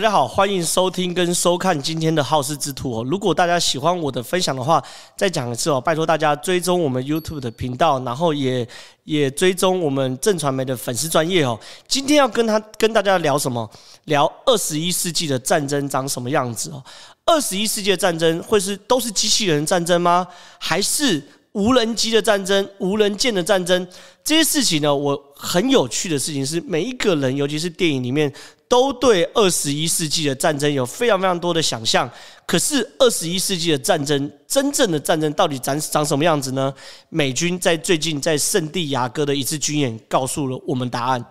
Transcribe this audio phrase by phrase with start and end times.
[0.00, 3.04] 大家好，欢迎收听跟收看今天的好事之徒哦。
[3.04, 4.82] 如果大家喜欢我的分享的话，
[5.14, 8.66] 再讲一次哦，拜托大家追踪我们 YouTube 的频道，然后也
[9.04, 11.60] 也追踪我们正传媒的粉丝专业哦。
[11.86, 13.70] 今天要跟他跟大家聊什么？
[14.06, 16.82] 聊二十一世纪的战争长什么样子哦？
[17.26, 20.26] 二十一世纪的战争会是都是机器人战争吗？
[20.58, 21.22] 还是？
[21.52, 23.86] 无人机的战争、无人舰的战争，
[24.22, 28.32] 这些事情呢，我很有趣的事情是，每一个人，尤其是电影里面，
[28.68, 32.08] 都对二十一世纪的战争有非常非常多的想象。
[32.46, 36.72] 可是，二十一世纪的战争，真正的战争到底长长什么样子呢？
[37.08, 41.24] 美军在最近在圣地亚哥的一次军演，告诉了我们答案。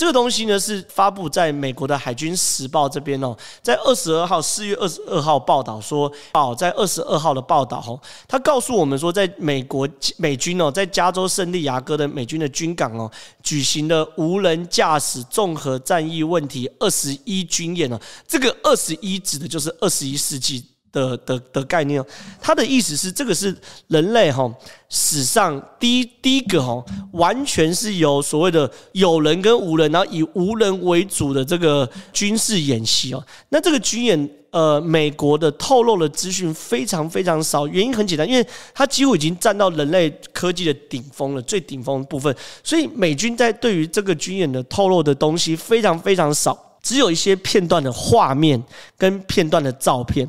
[0.00, 9.86] 这个东西呢，是发布在美国的海军时报这边哦，在二十二号四月二十二号报道说，哦，在二十二号的报道哦，他告诉我们说，在美国
[10.16, 20.64] 美军哦，在加州圣地亚哥的美军的军港哦，举行了无人驾驶综合战役问题二十一军演哦，这个二十一指的就是二十一世纪。
[20.92, 22.04] 的的的概念，
[22.40, 23.56] 他的意思是，这个是
[23.88, 24.52] 人类哈
[24.88, 33.24] 史上第一第一个哈，完全是由所谓的有人跟无人，然后以无人为主的这个军事演习哦。
[33.50, 48.60] 那这个军演，呃，美国的透露的资讯非常非常少，原因很简单，因为它几乎已经站到人类科技的顶峰了，最顶峰的部分，所以美军在对于这个军演的透露的东西非常非常少，只有一些片段的画面
[48.98, 50.28] 跟片段的照片。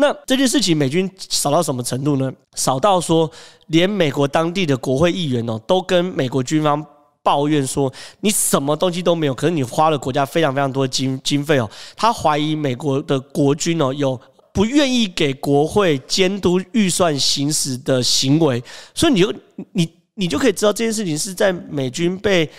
[0.00, 2.32] 那这件事情，美军少到什么程度呢？
[2.54, 3.30] 少到说，
[3.66, 6.84] 连美国当地的国会议员哦，都跟美国军方
[7.22, 11.70] 抱怨说，你什么东西都没有，可是你花了国家非常非常多的经经费哦。
[11.94, 14.20] 他怀疑美国的国军哦，有
[14.52, 18.62] 不愿意给国会监督预算行使的行为，
[18.94, 19.34] 所以你就
[19.72, 22.50] 你你就可以知道这件事情是在美军被。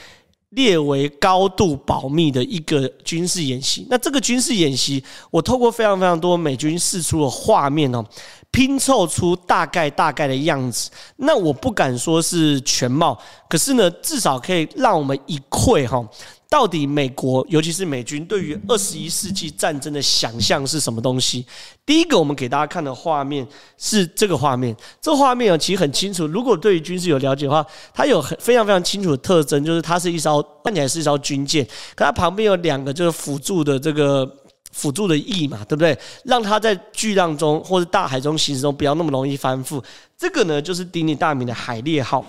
[0.52, 3.86] 列为高度保密的一个军事演习。
[3.90, 8.04] 那这个军事演习，我透过非常非常多美军释出的画面哦，
[8.52, 10.90] 拼凑出大概大概的样子。
[11.18, 13.18] 那我不敢说是全貌，
[13.50, 16.06] 可是呢，至少可以让我们一窥哈。
[16.52, 21.46] 到底美国，尤其是美军，对于二十一世纪战争的想象是什么东西？
[21.86, 23.48] 第一个，我们给大家看的画面
[23.78, 24.76] 是这个画面。
[25.00, 26.28] 这画面啊，其实很清楚。
[26.28, 34.30] 如果对于军事有了解的话，它有很非常非常清楚的特征，就是它是一艘看起来是一艘军舰，可它旁边有两个就是辅助的这个
[34.74, 35.98] 辅助的翼嘛，对不对？
[36.26, 39.82] 让它在巨浪中或者大海中行驶中不要那么容易翻覆。
[40.18, 42.26] 这个呢，就是鼎鼎大名的海猎号。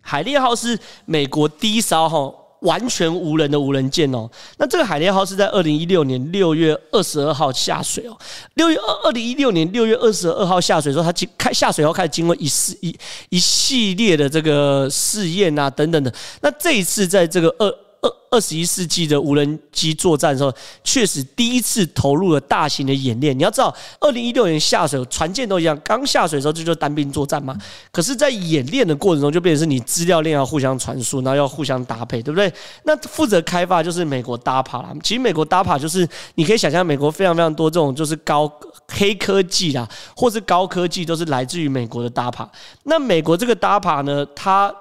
[0.00, 2.34] 海猎号是美国第一艘哈。
[2.66, 4.28] 完全无人的无人舰哦，
[4.58, 8.18] 那这个海猎号是在二零一六年六月二十二号下水哦。
[8.54, 12.94] 六月二二零一六年六月二十二号下水的时候，它经开下水后开始经过一系一
[13.30, 16.12] 一系列的这个试验啊等等的。
[16.42, 17.85] 那这一次在这个二。
[18.02, 20.52] 二二十一世纪的无人机作战的时候，
[20.84, 23.36] 确实第一次投入了大型的演练。
[23.36, 27.56] 你要知道，二零一六年下水，船舰都一样，刚下水的时候就就单兵作战嘛。
[27.90, 32.52] 可是，在演练的过程中，就变成是你资料链要互相传输，然后要互相搭配，对不对？
[32.84, 34.92] 那负责开发就是美国 DAPA，啦。
[35.02, 38.52] 其实美国 DAPA 就是你可以想象，美国非常非常多这种就是高
[38.88, 42.46] 黑科技啦，或是高科技，都是来自于美国的 DAPA。
[42.82, 44.74] 那美国这个 DAPA 呢，它。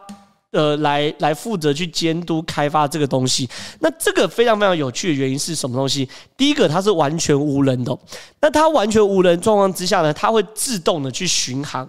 [0.56, 3.48] 呃，来来负责去监督开发这个东西。
[3.82, 6.08] 那这个非常非常有趣的原因是什么东西？
[6.38, 7.98] 第一个，它是完全无人的。
[8.40, 11.88] 那它完全无人状况之下呢，它会自动的去巡航。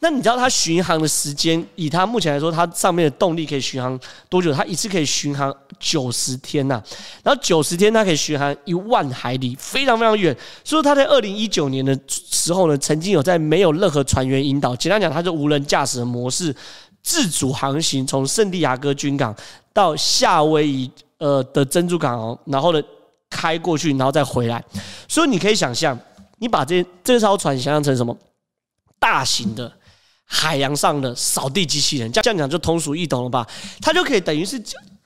[0.00, 1.64] 那你知道它巡航的时间？
[1.76, 4.52] 以它目前来说，它上面的动力可以巡航多久？
[4.52, 6.82] 它一次可以巡航九十天呐。
[7.22, 10.36] 然后九十天，它可以巡航一万海里，非常非常远。
[10.64, 16.54] 所以它在二零一九年的时候呢，曾经有在没有任何船员引导，简单讲，它是无人驾驶的模式。
[17.08, 19.34] 自主航行，从圣地亚哥军港
[19.72, 22.82] 到夏威夷呃的珍珠港哦，然后呢
[23.30, 24.62] 开过去，然后再回来。
[25.08, 25.98] 所以你可以想象，
[26.36, 28.14] 你把这这艘船想象成什么？
[28.98, 29.72] 大型的
[30.26, 33.46] 海洋上的扫地机器人，这样讲就通俗易懂了吧？
[33.80, 34.62] 它就可以等于是。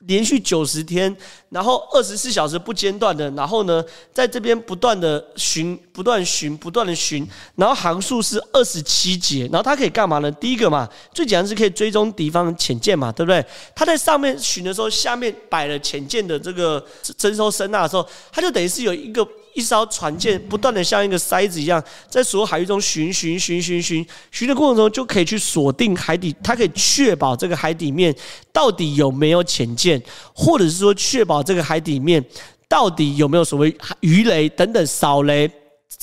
[0.06, 1.14] 连续九十天，
[1.50, 10.30] 然后二十四小时不间断的，然后呢，在这边不断的巡，不断巡，不断的巡，然后航速是二十七节，然后它可以干嘛呢？
[10.32, 13.44] 第一个嘛，最简单是可以追踪敌方潜舰嘛，对不对？
[13.74, 16.84] 它在上面巡的时候，下面摆了潜舰的这个
[17.18, 19.26] 侦收声呐的时候，它就等于是有一个。
[19.54, 28.14] 一艘船舰不断的像一个筛子一样，在所有海域中巡巡巡巡巡巡的过程中，就可以去锁定海底，它可以确保这个海底面
[28.52, 30.02] 到底有没有潜舰，
[30.34, 32.24] 或者是说确保这个海底面
[32.68, 35.50] 到底有没有所谓鱼雷等等扫雷，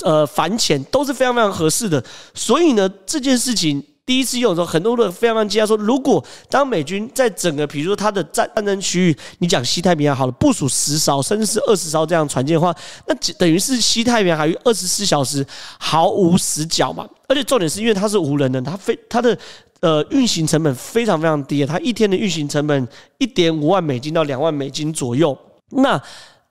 [0.04, 2.04] 呃，反潜都是非常非常合适的。
[2.34, 3.84] 所以呢，这件事情。
[4.10, 12.76] 第一次用的时候，很多人非常非常惊讶，说如果当美军在整个，比如说他的战战争区域，你讲西太平洋好了，部署十艘甚至是二十艘这样船舰的话，
[13.06, 15.46] 那等于是西太平洋海域二十四小时
[15.78, 17.08] 毫无死角嘛。
[17.28, 19.38] 而且重点是因为它是无人的，它非它的
[19.82, 22.88] 呃运行成本非常非常低，它一天的运行成本
[23.20, 25.38] 一点五万美金到两万美金左右。
[25.70, 26.02] 那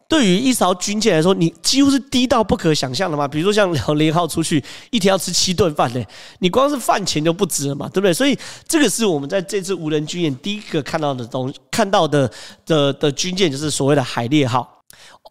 [0.09, 3.29] 对于一艘军舰来说，你几乎是低到不可想象的嘛。
[3.29, 6.03] 比如说像辽宁号出去一天要吃七顿饭呢，
[6.39, 8.15] 你光是饭钱就不值了嘛，对不对？
[8.15, 12.31] 所以这个是我们在这次无人军演第一个看到的东，看到的
[12.65, 14.78] 的的军舰就是所谓的海猎号。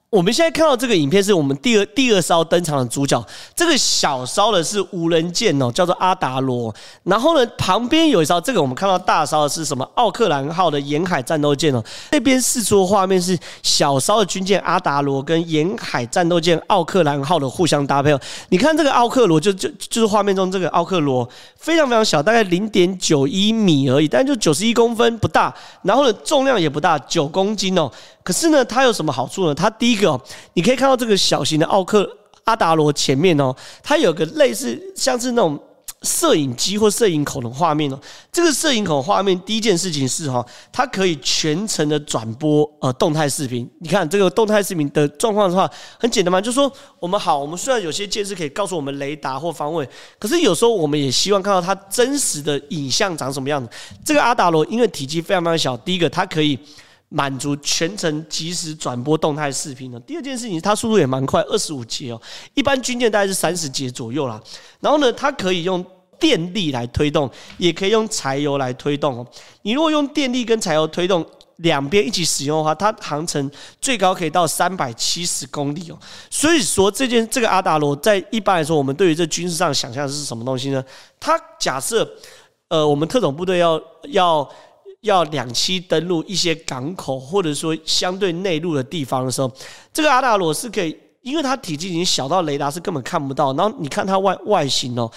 [0.09, 3.21] 我们现在看到这个影片，是我们第二第二艘登场的主角。
[3.53, 6.73] 这个小艘的是无人舰哦，叫做阿达罗。
[7.03, 9.83] 然后呢，旁边有一艘，这个我们看到大艘的是什么？
[9.95, 11.83] 奥克兰号的沿海战斗舰哦。
[12.09, 18.19] 这边四出的画面是小艘的军舰阿达罗跟沿海战斗舰奥克兰号的互相搭配哦。
[18.47, 21.27] 你看这个奥克罗，就就就是画面中这个奥克罗，
[21.57, 25.53] 非常非常小，大概零点九一米而已，但就九十一公分不大。
[25.81, 27.91] 然后呢，重量也不大，九公斤哦。
[28.23, 29.55] 可是呢，它有什么好处呢？
[29.55, 30.21] 它第一一个，
[30.53, 32.07] 你可以看到这个小型的奥克
[32.43, 35.59] 阿达罗前面哦，它有个类似像是那种
[36.03, 37.99] 摄影机或摄影孔的画面哦。
[38.31, 43.67] 这个摄影孔画面第一件事情是哈，它可以全程的转播呃动态视频。
[43.79, 49.87] 你看这个动态视频的状况的话，很简单嘛，就是说我们好，我们虽然有些舰是可以告诉我们雷达或方位，
[50.19, 53.67] 可是有时候我们也希望看到它真实的影像长什么样子。
[54.05, 56.59] 这个阿达罗因为体积非常非常小，第一个它可以。
[57.09, 59.97] 满足全程即时转播动态视频的。
[60.01, 62.21] 第二件事情，它速度也蛮快，二十五节哦。
[62.53, 64.41] 一般军舰大概是三十节左右啦。
[64.81, 65.83] 然后呢，它可以用
[66.19, 69.27] 电力来推动，也可以用柴油来推动哦。
[69.61, 71.25] 你如果用电力跟柴油推动
[71.57, 73.49] 两边一起使用的话，它航程
[73.79, 75.97] 最高可以到三百七十公里哦。
[76.29, 80.83] 所以说，这件这个阿达罗在一般来说，我们对于这军事上想象的是什么东西呢？
[81.21, 82.05] 它假设
[82.67, 84.49] 呃，我们特种部队要要。
[85.07, 89.51] 要两栖登陆一些港口，或者说相对内陆的地方的时候，
[89.91, 93.53] 这个阿达罗是可以，因为它体积已经小到雷达是根本看不到。
[93.53, 95.11] 然后你看它外外形哦。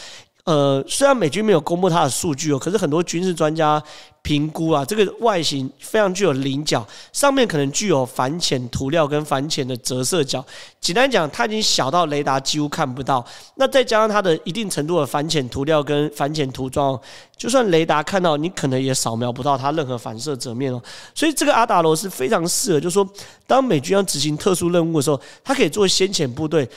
[0.50, 3.81] 呃，虽然美军没有公布它的数据哦，可是很多军事专家
[4.20, 10.44] 评估啊，这个外形非常具有棱角，上面可能具有反潜涂料跟反潜的折射角。
[10.81, 13.25] 简单讲，它已经小到雷达几乎看不到。
[13.55, 17.00] 那再加上它的一定程度的反潜涂料跟反潜涂装，
[17.37, 20.82] 就算雷达看到，你可能也扫描不到它任何反射折面哦。
[21.14, 23.08] 所以这个阿达罗是非常适合，就是说
[23.46, 26.69] 当美军要执行特殊任务的时候，它可以做先遣部队。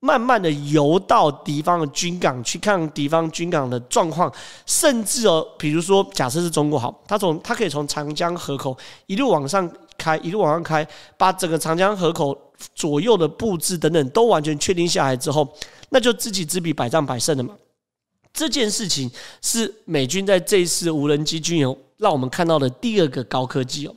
[0.00, 4.32] 慢慢的游到敌方的军港去看敌方军港的状况，
[4.64, 10.86] 甚至哦，比如说假设是中国好，他从他可以从长江河口一路往上开，一路往上开，
[11.16, 12.36] 把整个长江河口
[12.74, 15.48] 左右的布置等等都完全确定下来之后，
[15.88, 17.56] 那就知己知彼，百战百胜了嘛。
[18.32, 19.10] 这件事情
[19.42, 23.94] 是美军在这一次无人机军演让我们看到的第二个高科技哦。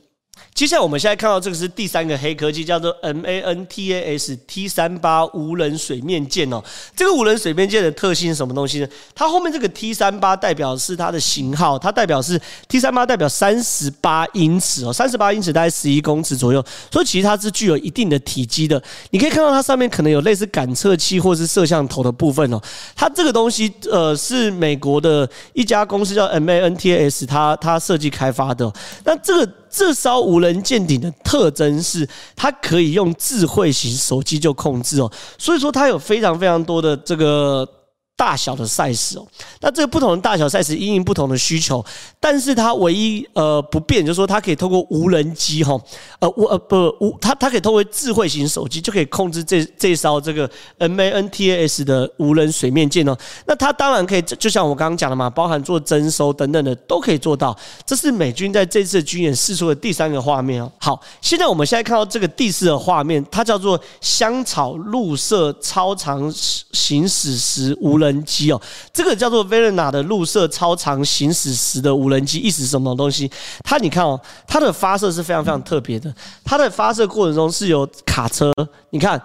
[0.54, 6.62] 接下来我们现在看到这个是第三个黑科技，叫做 MANTAS T 三八无人水面舰哦。
[6.94, 8.86] 这个无人水面舰的特性是什么东西呢？
[9.14, 18.80] 它后面这个 T 三八代表是它的型号，它代表是 T 三八代表三十八英尺哦，三十八英尺大概十一公尺左右，所以其实它是具有一定的体积的。
[19.10, 22.60] 你可以看到它上面可能有类似感测器或是摄像头的部分哦。
[22.94, 28.72] 它这个东西呃是美国的一家公司叫 MANTAS，它它设计开发的。
[29.04, 29.52] 那这个。
[29.72, 37.68] 这艘无人舰艇的特征是，它可以用智慧型手机就控制哦，所以说它有非常非常多的这个。
[38.14, 39.26] 大小的 size 哦，
[39.60, 41.84] 那这个不同的大小 size 因应不同的需求，
[42.20, 45.76] 但是它唯一呃不变就是说它可以通过无人机哈，
[46.20, 53.16] 呃无呃不无它它可以通过智慧型手机就可以控制这这艘这个 MANTAS 的无人水面舰哦。
[53.44, 57.56] 那它当然可以，就像我刚刚讲的嘛，包含做侦收等等的都可以做到。
[57.84, 60.70] 这是美军在这次军演试出的第三个画面哦。
[60.78, 68.11] 好，现在我们现在看到这个第四个画面，它叫做香草陆射超长行驶时无人。
[68.12, 68.60] 人机哦，
[68.92, 73.30] 这个叫做 Verna 的入射超长行驶时的无人机，意思是什么东西？
[73.64, 76.14] 它你看哦，它的发射是非常非常特别的。
[76.44, 78.52] 它的发射过程中是由卡车，
[78.90, 79.20] 你看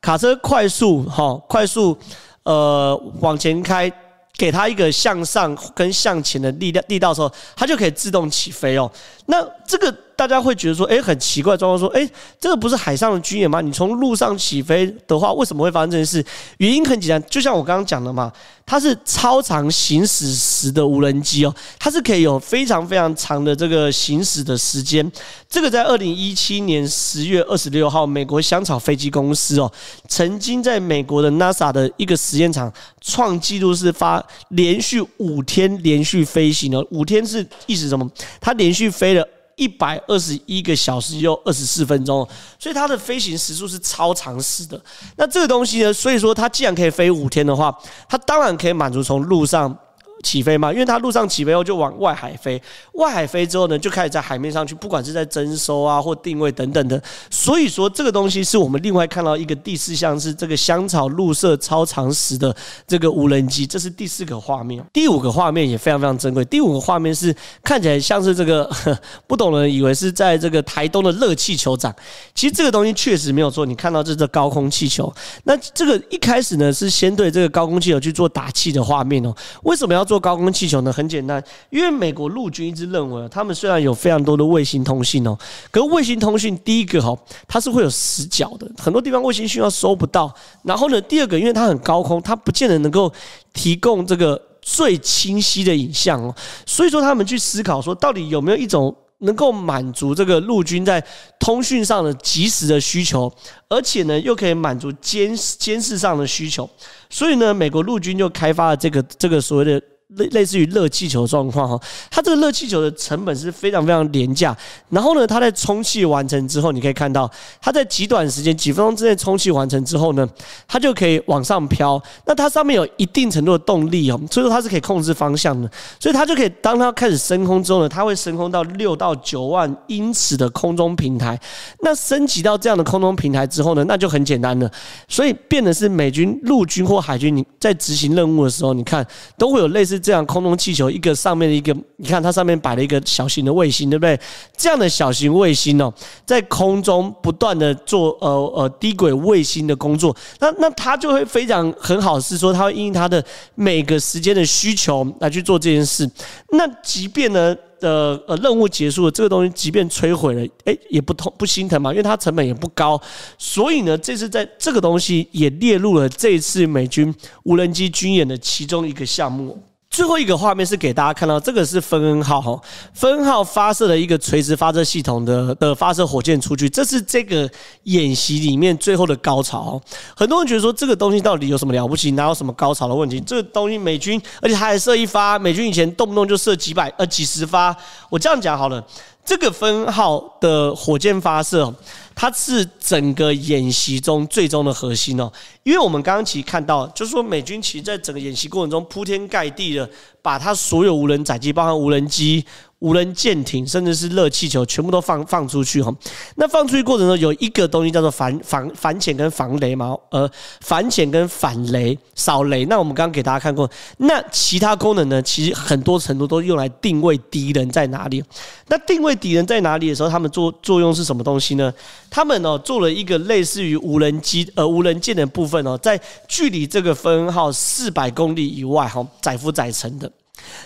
[0.00, 1.96] 卡车快速哈，快速
[2.42, 3.90] 呃往前开，
[4.36, 8.90] 给它一个向上跟向前的力量力道的时候，它就可以自动起飞哦。
[9.26, 9.94] 那这个。
[10.22, 13.60] 大家会觉得说，哎，很奇怪状况，说，哎，这个不是海上的军演吗？
[13.60, 16.24] 你从陆上起飞的话，为什么会发生这件事？
[16.58, 18.32] 原因很简单，就像我刚刚讲的嘛，
[18.64, 25.10] 它是超长行驶时的无人机哦，它是可以有非常非常长的这个行驶的时间。
[25.48, 29.68] 这个在二零一七年十月二十六号，美国香草飞机公司哦，
[30.06, 38.08] 曾经在美国的 NASA 的一个实验场创纪录，是发连续五天连续飞行哦，五天是意思什么？
[38.40, 39.26] 它连续飞了。
[39.56, 42.26] 一百二十一个小时又二十四分钟，
[42.58, 44.80] 所以它的飞行时速是超长时的。
[45.16, 45.92] 那这个东西呢？
[45.92, 47.76] 所以说它既然可以飞五天的话，
[48.08, 49.76] 它当然可以满足从路上。
[50.22, 52.62] 起飞嘛，因为它陆上起飞后就往外海飞，
[52.92, 57.02] 外海飞之后呢，就开始在海面上去，不管是在征收啊或定位等等的。
[57.28, 62.54] 所以说这个东西是我们另外看到一个第四项是这个香草陆射超长时的
[62.86, 64.80] 这个无人机，这是第四个画面。
[64.92, 66.44] 第五个画面也非常非常珍贵。
[66.44, 68.70] 第五个画面是看起来像是这个
[69.26, 71.92] 不懂的人以为是在这个台东的热气球展，
[72.32, 73.66] 其实这个东西确实没有错。
[73.66, 75.12] 你看到这个高空气球，
[75.42, 79.34] 那这个一开始呢是先对这个高空气球去做打气的画面哦。
[79.64, 80.06] 为什么要？
[80.12, 85.34] 做高空气球呢，很简单，因为美国陆军一直认为，他们虽然有非常多的卫星通信哦，
[85.70, 90.30] 可是卫星通讯第一个哈，它是会有死角的，很多地方卫星讯号收不到。
[90.64, 93.10] 然后呢，第二个，因为它很高空，它不见得能够
[93.54, 96.34] 提供这个最清晰的影像哦，
[96.66, 101.02] 所以说他们去思考说，到底有没有一种能够满足这个陆军在
[101.40, 103.32] 通讯上的及时的需求，
[103.70, 106.68] 而且呢，又可以满足监监视上的需求，
[107.08, 109.82] 所以呢，美国陆军就开发了这个这个所谓的。
[110.16, 114.56] 类类似于热气球状况哈，它这个热气球的成本是非常非常廉价。
[114.90, 120.28] 然后呢，它在充气完成之后，你可以看到它在极短时间几分钟之内充气完成之后呢，
[120.66, 122.02] 它就可以往上飘。
[122.26, 125.70] 那它上面有一定程度的动力哦，所以说它是可以控制方向的。
[126.00, 131.40] 所以它就可以当它开始升空之后呢，它会升空到六到九万英尺的空中平台。
[131.80, 134.70] 那升级到这样的空中平台之后呢，那就很简单了。
[135.08, 139.06] 所以变的是美军、陆军或海军，你在执行任务的时候，你看
[139.38, 140.01] 都会有类似。
[140.02, 144.18] 这样空中气球一个上面的一个，你看它上面摆了一个小型的卫星，对不对？
[144.56, 145.92] 这样的小型卫星哦，
[146.26, 156.10] 在空中不断的做呃呃低轨卫星的工作，那那它就会非常很好，是说它会因应它的每个时间的需求来去做这件事。
[156.50, 163.00] 那即便呢呃呃任务结束了，这个东西即便摧毁了，哎，也不痛不心疼嘛，因为它成本也不高。
[163.38, 169.60] 所以呢，这次在这个东西也列入了这次美军无人机军演的其中一个项目。
[169.92, 172.58] 最后一个画面是给大家看到，这个是分恩号哈，
[172.94, 177.48] 芬恩号发射了一个垂直发射系统的的发射火箭出去，这是这个
[177.82, 179.78] 演习里面最后的高潮。
[180.16, 183.20] 很多人觉得说这个东西到底有什么了不起，哪有什么高潮的问题？
[183.20, 187.76] 这个东西美军，而且他还射一发，美军以前动不动就射几百呃几十发。
[188.08, 188.82] 我这样讲好了，
[189.22, 191.70] 这个分号的火箭发射。
[192.14, 199.88] 它是整个演习中最终的核心哦，因为我们刚刚其实看到，就是说美军其实在整个演习过程中铺天盖地的
[200.20, 202.44] 把它所有无人载机，包含无人机。
[202.82, 205.94] 无人舰艇，甚至是热气球，全部都放放出去哈。
[206.34, 210.28] 那放出去过程中有一个东西叫做反反反潜跟防雷嘛，呃，
[210.60, 212.64] 反潜跟反雷扫雷。
[212.64, 215.22] 那我们刚刚给大家看过，那其他功能呢？
[215.22, 218.20] 其实很多程度都用来定位敌人在哪里。
[218.66, 221.72] 那定位敌人在哪里的时候，他们作作用是什么东西呢？
[222.14, 230.12] 他们哦做了一个类似于无人机呃无人舰的部分哦，在距离这个分号四百公里以外哈，载浮载沉的。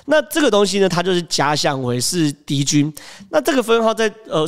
[0.06, 2.92] 那这个东西呢，它就是假想为是敌军。
[3.30, 4.44] 那这个分号在呃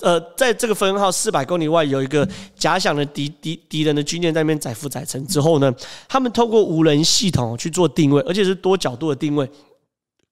[0.00, 2.26] 呃，在这个分号四百公里外有一个
[2.56, 5.70] 假想的敌敌敌人的军舰在那边载浮载沉之后呢，
[6.08, 9.46] 他们透过无人系统去做定位，而且是多角度的定位，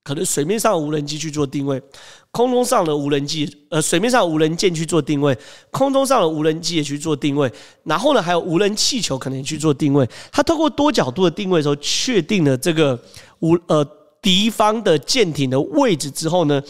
[0.07, 1.83] 可能水面上的无人机去做定位，
[2.31, 5.37] 空中上的无人机呃水面上无人舰去做定位，
[5.73, 7.51] 空中上的无人机也去做定位，
[7.83, 10.09] 然后呢还有无人气球可能也去做定位。
[10.31, 12.97] 它透过多角度的定位的时候，确定了这个
[13.41, 13.85] 无呃。
[14.23, 16.61] 敌方的舰艇的位置之后呢，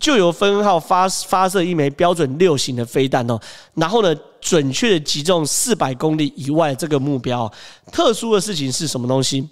[0.00, 3.38] 就由分号发发射一枚标准六型的飞弹哦，
[3.74, 7.48] 然后呢，准确的击中四百公里以外这个目标。
[7.92, 9.48] 特殊的事情是什么东西？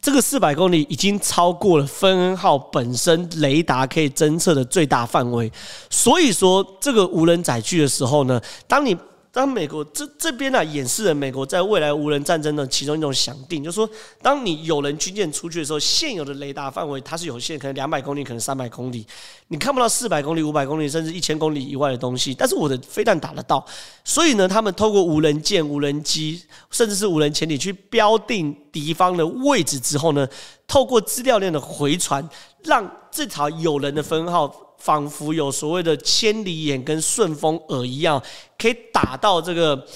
[0.00, 5.50] 这个四百公里已经超过了芬恩号本身雷达可以侦测的最大范围，
[5.88, 8.96] 所以说这个无人载具的时候呢，当你
[9.32, 13.88] 当美国这这边呢、啊、演示了美国在未来无人战争的其中一种想定，就是说，
[14.20, 19.06] 当你有人军舰出去的时候，现有的雷达范围它是有限，可能两百公里，可能三百公里，
[19.46, 22.34] 你看不到四百公里、五百公里，甚至一千公里以外的东西。
[22.34, 23.64] 但是我的飞弹打得到，
[24.04, 30.26] 所以呢，他们透过无人舰、无人机，甚至是无人潜艇去标定敌方的位置之后呢，
[30.66, 32.28] 透过资料链的回传
[32.64, 38.20] 让这条有人的分号仿佛有所谓的千里眼跟顺风耳一样，
[38.58, 39.86] 可以打到这个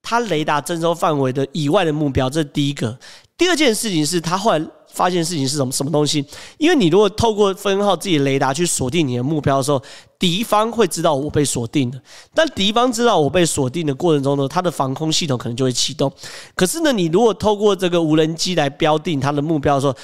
[0.00, 2.30] 他雷达征收范围的以外的目标。
[2.30, 2.96] 这是第一个。
[3.36, 4.64] 第二件事情是他后来。
[4.92, 6.24] 发现事情是什么什么东西？
[6.56, 9.82] 因为你如果透过分号自己雷达去锁定你的目标的时候，
[10.18, 12.00] 敌方会知道我被锁定了。
[12.32, 16.10] 但敌方知道我被锁定的过程中呢，它的防空系统可能就会启动。
[16.54, 19.94] 可是呢，你如果透过这个无人机来标定它的目标的时候，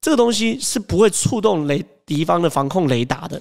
[0.00, 3.40] 这个东西是不会触动雷敌方的防空雷达的。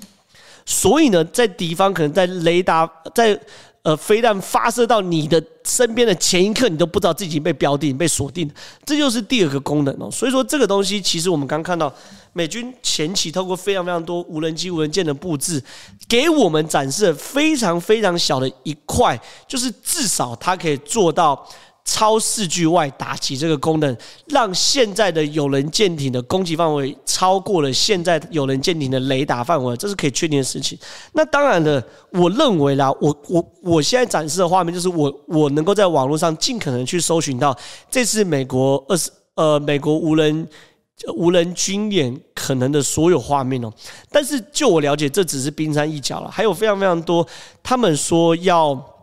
[0.65, 3.39] 所以呢，在敌方可能在雷达在。
[3.85, 8.49] 呃，飞弹发射到你的身边的前一刻，你都不知道自己被标定、被锁定，
[8.83, 10.09] 这就是第二个功能哦。
[10.09, 11.93] 所以说，这个东西其实我们刚看到
[12.33, 15.63] 美军前期透过非常非常多无人机、无人舰的布置，
[16.07, 19.15] 给我们展示了非常非常小的一块，
[19.47, 21.47] 就是至少它可以做到。
[21.87, 23.95] 超视距外打击这个功能，
[24.27, 30.77] 让现在的有人舰艇的攻击范围超过了现在有人舰艇的雷达范围，这是可以确定的事情。
[31.13, 37.55] 那当然了，我认为啦，我我我现在展示的画面就是我我能够在网络上尽可能去搜寻到
[37.89, 40.47] 这次美国二十呃美国无人
[41.15, 43.71] 无人军演可能的所有画面哦。
[44.09, 47.25] 但是就我了解，这只是冰山一角了，还有非常非常多。
[47.61, 48.94] 他们说要。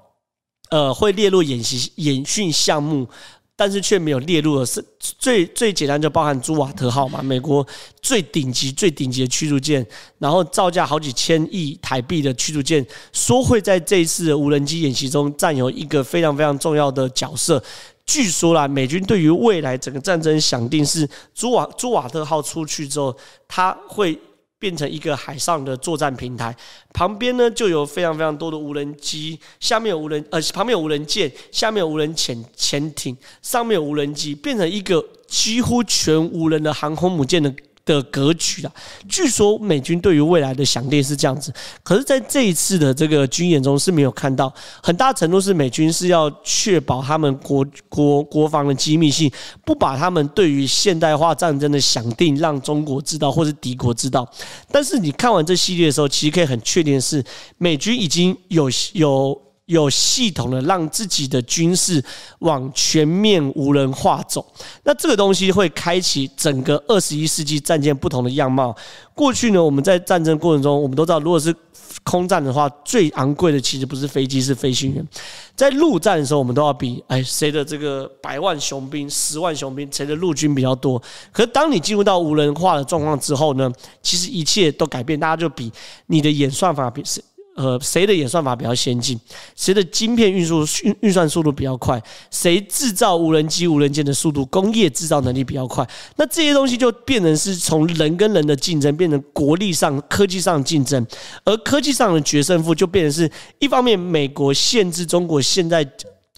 [0.73, 3.07] 呃，会列入演习演训项目，
[3.55, 7.67] 但是却没有列入的是最最简单，就包含朱瓦特号嘛，美国
[8.00, 9.87] 最顶级最顶级的驱逐舰，
[10.19, 17.62] 然后造价好几千亿台币的驱逐舰，说会在这一次的无人机演习中占有一个非常非常重要的角色。
[18.07, 23.14] 据说啦，美军对于未来整个战争想定是朱瓦朱瓦特号出去之后，
[23.47, 24.19] 它会。
[24.62, 26.57] 变成一个海上的作战平台，
[26.92, 37.52] 旁边呢就有非常非常多的无人机，下面有无人呃，旁边有无人舰，下面有无人潜潜艇，上面有无人机，变成一个几乎全无人的航空母舰的。
[37.85, 38.73] 的格局啊，
[39.09, 49.31] 据说美军对于未来的想定是这样子，可是在这一次的这个军演中是没有看到，很大程度是美军是要确保他们国国国防的机密性，
[49.65, 54.29] 不把他们对于现代化战争的想定让中国知道或是敌国知道。
[54.71, 57.25] 但是你看完这系列的时候，其实可以很确定的是，
[57.59, 59.41] 美军已经有有。
[59.66, 62.04] 有系统的让自己的军事
[62.40, 64.45] 往全面无人化走，
[64.83, 68.76] 那这个东西会开启整个二十一世纪战舰不同的样貌。
[69.14, 71.54] 过去呢，我们在战争过程中，我们都知道，如果是
[72.02, 75.07] 空战的话，最昂贵的其实不是飞机，是飞行员。
[75.54, 81.01] 在陆战的时候，我们都要比哎谁的这个百万雄兵、十万雄兵，谁的陆军比较多。
[81.31, 83.70] 可是当你进入到无人化的状况之后呢，
[84.03, 85.70] 其实一切都改变，大家就比
[86.07, 87.22] 你的演算法比谁。
[87.55, 89.21] 呃，谁的演算法比较先进？
[89.55, 92.03] 谁的晶片运输运运算速度比较快？
[92.31, 95.87] 谁制造无人机、无人舰的速度、工业制造能力比较快？
[96.17, 101.07] 那这些东西就变成是从人跟人的竞争，变成国力上、科技上竞争，
[101.45, 105.87] 而科技上的决胜负就变成是一方面，美国限制中国现在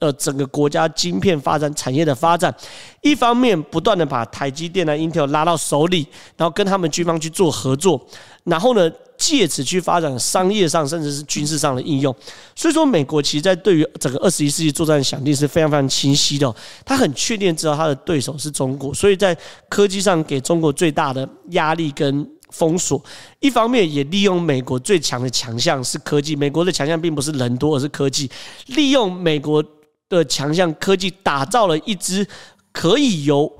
[0.00, 2.50] 呃整个国家晶片发展产业的发展；
[3.02, 8.04] 一方面，不断的把台积电、啊、Intel 拉到手里，然后跟他们军方去做合作，
[8.42, 8.90] 然后呢，
[9.24, 12.14] 借此去发展商业上甚至是军事上的应用，
[12.54, 19.34] 所以说美国其实在对于整个二十一世纪作战的想定是非常非常清晰的，他很确定知道他的对手是中国，所以在
[19.70, 23.02] 科技上给中国最大的压力跟封锁，
[23.40, 28.30] 一方面也利用美国最强的强项是科技，美国的强项并不是人多，而是科技，
[28.66, 29.64] 利用美国
[30.10, 32.26] 的强项科技打造了一支
[32.72, 33.50] 可以由。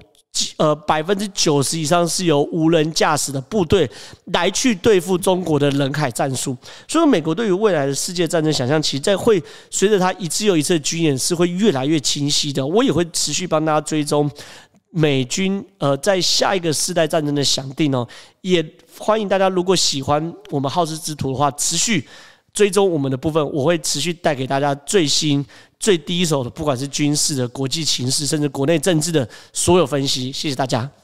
[0.57, 3.89] 呃，百分之九十以上是由无人驾驶的部队
[4.27, 6.57] 来去对付中国的人海战术，
[6.89, 12.67] 所以美国对于未来的世界战争想象，其实在会随着它一次又一次的军演是会越来越清晰的。
[12.67, 14.29] 我也会持续帮大家追踪
[14.91, 18.07] 美军呃在下一个世代战争的想定哦，
[18.41, 18.65] 也
[18.99, 22.05] 欢迎大家如果喜欢我们好事之徒的话，持续
[22.55, 25.45] 追踪我们的部分，我会持续带给大家最新。
[25.79, 30.91] 最第一手的，不管是军事的、国际情势，甚至国内政治的所有分析，谢谢大家。